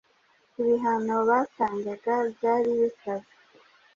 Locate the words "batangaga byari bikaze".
1.29-3.31